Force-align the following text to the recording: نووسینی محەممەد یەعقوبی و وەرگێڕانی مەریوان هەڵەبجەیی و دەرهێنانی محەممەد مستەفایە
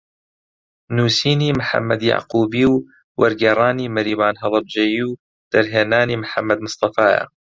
نووسینی 0.95 1.49
محەممەد 1.59 2.01
یەعقوبی 2.09 2.65
و 2.69 2.73
وەرگێڕانی 3.21 3.91
مەریوان 3.95 4.35
هەڵەبجەیی 4.41 5.03
و 5.09 5.17
دەرهێنانی 5.51 6.19
محەممەد 6.23 6.59
مستەفایە 6.65 7.23